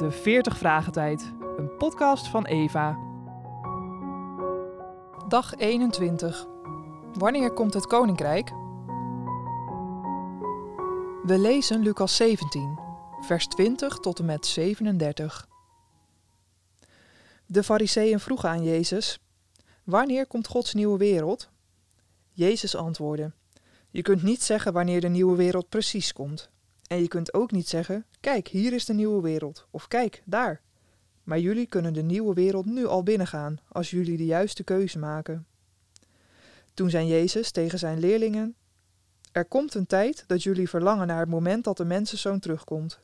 [0.00, 2.98] de 40 Vragen Tijd, een podcast van Eva.
[5.28, 6.46] Dag 21.
[7.12, 8.50] Wanneer komt het koninkrijk?
[11.22, 12.78] We lezen Lucas 17,
[13.20, 15.48] vers 20 tot en met 37.
[17.46, 19.18] De Fariseeën vroegen aan Jezus:
[19.84, 21.50] Wanneer komt Gods nieuwe wereld?
[22.32, 23.32] Jezus antwoordde:
[23.90, 26.50] Je kunt niet zeggen wanneer de nieuwe wereld precies komt.
[26.90, 29.66] En je kunt ook niet zeggen: Kijk, hier is de nieuwe wereld.
[29.70, 30.60] Of kijk, daar.
[31.24, 35.46] Maar jullie kunnen de nieuwe wereld nu al binnengaan als jullie de juiste keuze maken.
[36.74, 38.54] Toen zei Jezus tegen zijn leerlingen:
[39.32, 43.00] Er komt een tijd dat jullie verlangen naar het moment dat de mensenzoon terugkomt.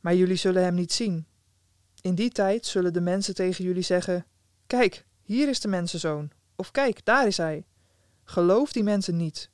[0.00, 1.26] Maar jullie zullen hem niet zien.
[2.00, 4.26] In die tijd zullen de mensen tegen jullie zeggen:
[4.66, 6.30] Kijk, hier is de mensenzoon.
[6.56, 7.64] Of kijk, daar is hij.
[8.24, 9.50] Geloof die mensen niet.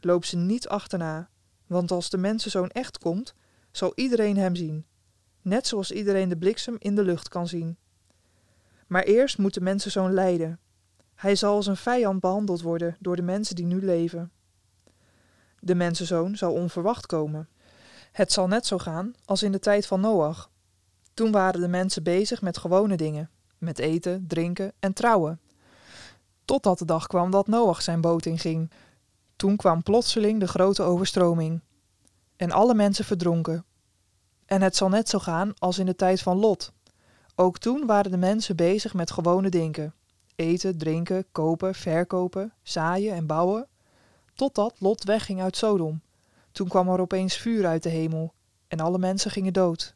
[0.00, 1.30] Loop ze niet achterna,
[1.68, 3.34] want als de mensenzoon echt komt,
[3.70, 4.86] zal iedereen hem zien,
[5.42, 7.76] net zoals iedereen de bliksem in de lucht kan zien.
[8.86, 10.60] Maar eerst moet de mensenzoon lijden.
[11.14, 14.32] Hij zal als een vijand behandeld worden door de mensen die nu leven.
[15.60, 17.48] De mensenzoon zal onverwacht komen.
[18.12, 20.50] Het zal net zo gaan als in de tijd van Noach.
[21.14, 25.40] Toen waren de mensen bezig met gewone dingen, met eten, drinken en trouwen.
[26.44, 28.70] Totdat de dag kwam dat Noach zijn boot inging.
[29.38, 31.60] Toen kwam plotseling de grote overstroming.
[32.36, 33.64] En alle mensen verdronken.
[34.46, 36.72] En het zal net zo gaan als in de tijd van Lot.
[37.34, 39.94] Ook toen waren de mensen bezig met gewone dingen.
[40.36, 43.68] Eten, drinken, kopen, verkopen, zaaien en bouwen.
[44.34, 46.02] Totdat Lot wegging uit Sodom.
[46.52, 48.32] Toen kwam er opeens vuur uit de hemel.
[48.68, 49.94] En alle mensen gingen dood.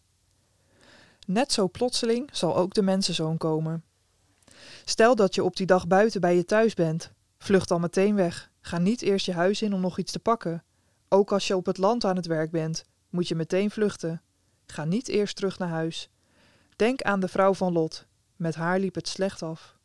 [1.27, 3.85] Net zo plotseling zal ook de mensenzoon komen.
[4.85, 7.13] Stel dat je op die dag buiten bij je thuis bent.
[7.39, 8.51] Vlucht dan meteen weg.
[8.65, 10.65] Ga niet eerst je huis in om nog iets te pakken.
[11.09, 14.23] Ook als je op het land aan het werk bent, moet je meteen vluchten.
[14.67, 16.11] Ga niet eerst terug naar huis.
[16.77, 18.07] Denk aan de vrouw van Lot.
[18.37, 19.77] Met haar liep het slecht af.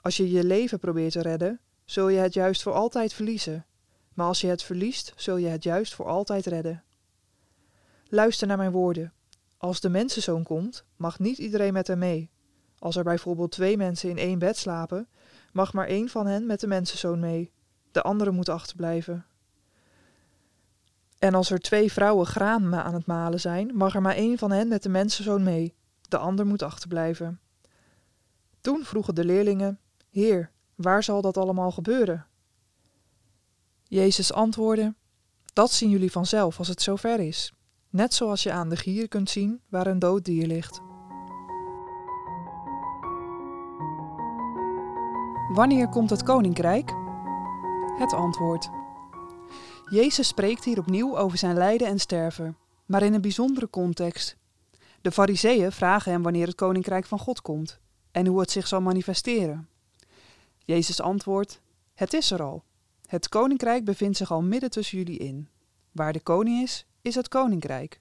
[0.00, 3.66] Als je je leven probeert te redden, zul je het juist voor altijd verliezen.
[4.14, 6.84] Maar als je het verliest, zul je het juist voor altijd redden.
[8.08, 9.12] Luister naar mijn woorden.
[9.56, 12.30] Als de mensenzoon komt, mag niet iedereen met hem mee.
[12.78, 15.08] Als er bijvoorbeeld twee mensen in één bed slapen,
[15.52, 17.52] mag maar één van hen met de mensenzoon mee.
[17.96, 19.24] De andere moet achterblijven.
[21.18, 24.50] En als er twee vrouwen graan aan het malen zijn, mag er maar één van
[24.50, 25.74] hen met de mensenzoon mee.
[26.08, 27.40] De ander moet achterblijven.
[28.60, 29.78] Toen vroegen de leerlingen:
[30.10, 32.26] Heer, waar zal dat allemaal gebeuren?
[33.84, 34.94] Jezus antwoordde:
[35.52, 37.52] Dat zien jullie vanzelf als het zover is.
[37.90, 40.80] Net zoals je aan de gier kunt zien waar een dood dier ligt.
[45.52, 47.05] Wanneer komt het koninkrijk?
[47.98, 48.70] Het antwoord.
[49.90, 54.36] Jezus spreekt hier opnieuw over zijn lijden en sterven, maar in een bijzondere context.
[55.00, 57.80] De Fariseeën vragen hem wanneer het koninkrijk van God komt
[58.10, 59.68] en hoe het zich zal manifesteren.
[60.58, 61.60] Jezus antwoordt:
[61.94, 62.64] Het is er al.
[63.06, 65.48] Het koninkrijk bevindt zich al midden tussen jullie in.
[65.92, 68.00] Waar de koning is, is het koninkrijk.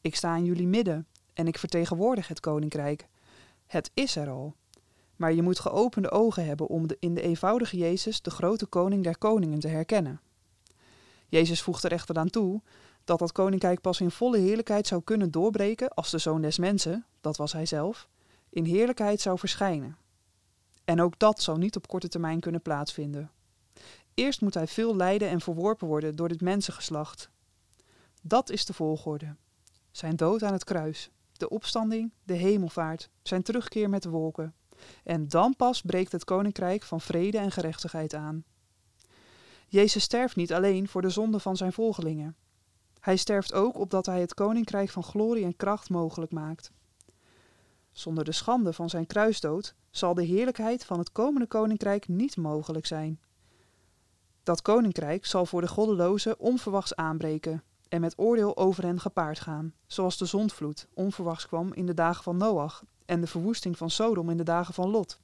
[0.00, 3.08] Ik sta in jullie midden en ik vertegenwoordig het koninkrijk.
[3.66, 4.54] Het is er al.
[5.16, 9.04] Maar je moet geopende ogen hebben om de, in de eenvoudige Jezus de grote koning
[9.04, 10.20] der koningen te herkennen.
[11.28, 12.62] Jezus voegt er echter aan toe
[13.04, 17.06] dat dat koninkrijk pas in volle heerlijkheid zou kunnen doorbreken als de zoon des mensen,
[17.20, 18.08] dat was hij zelf,
[18.50, 19.96] in heerlijkheid zou verschijnen.
[20.84, 23.30] En ook dat zou niet op korte termijn kunnen plaatsvinden.
[24.14, 27.30] Eerst moet hij veel lijden en verworpen worden door dit mensengeslacht.
[28.22, 29.36] Dat is de volgorde.
[29.90, 34.54] Zijn dood aan het kruis, de opstanding, de hemelvaart, zijn terugkeer met de wolken.
[35.04, 38.44] En dan pas breekt het koninkrijk van vrede en gerechtigheid aan.
[39.68, 42.36] Jezus sterft niet alleen voor de zonde van zijn volgelingen.
[43.00, 46.72] Hij sterft ook opdat hij het koninkrijk van glorie en kracht mogelijk maakt.
[47.92, 52.86] Zonder de schande van zijn kruisdood zal de heerlijkheid van het komende koninkrijk niet mogelijk
[52.86, 53.20] zijn.
[54.42, 59.74] Dat koninkrijk zal voor de goddelozen onverwachts aanbreken en met oordeel over hen gepaard gaan,
[59.86, 64.30] zoals de zondvloed onverwachts kwam in de dagen van Noach en de verwoesting van Sodom
[64.30, 65.18] in de dagen van Lot.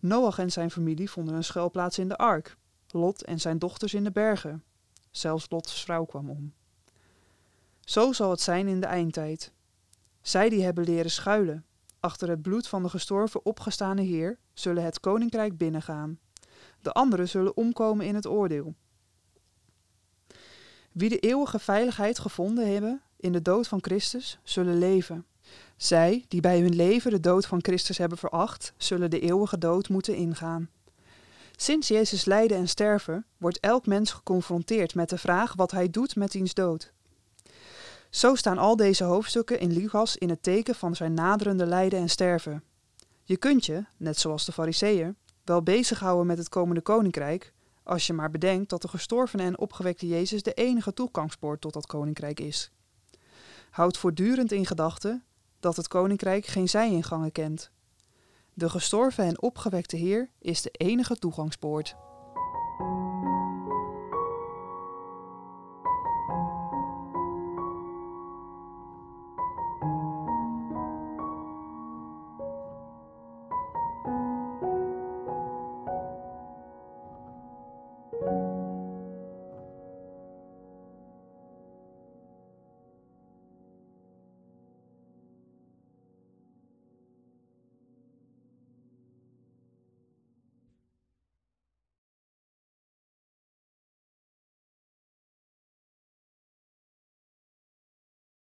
[0.00, 2.56] Noach en zijn familie vonden een schuilplaats in de ark,
[2.88, 4.64] Lot en zijn dochters in de bergen.
[5.10, 6.52] Zelfs Lots vrouw kwam om.
[7.80, 9.52] Zo zal het zijn in de eindtijd.
[10.20, 11.64] Zij die hebben leren schuilen
[12.04, 16.18] achter het bloed van de gestorven opgestane Heer, zullen het koninkrijk binnengaan.
[16.82, 18.74] De anderen zullen omkomen in het oordeel.
[20.92, 25.26] Wie de eeuwige veiligheid gevonden hebben in de dood van Christus, zullen leven.
[25.76, 29.88] Zij die bij hun leven de dood van Christus hebben veracht, zullen de eeuwige dood
[29.88, 30.68] moeten ingaan.
[31.56, 36.16] Sinds Jezus lijden en sterven wordt elk mens geconfronteerd met de vraag wat hij doet
[36.16, 36.92] met diens dood.
[38.10, 42.08] Zo staan al deze hoofdstukken in Lucas in het teken van zijn naderende lijden en
[42.08, 42.62] sterven.
[43.22, 47.52] Je kunt je, net zoals de Fariseeën, wel bezighouden met het komende koninkrijk,
[47.82, 51.86] als je maar bedenkt dat de gestorvene en opgewekte Jezus de enige toegangspoort tot dat
[51.86, 52.70] koninkrijk is.
[53.70, 55.24] Houd voortdurend in gedachten
[55.64, 57.70] dat het koninkrijk geen zijingangen kent.
[58.54, 61.94] De gestorven en opgewekte Heer is de enige toegangspoort.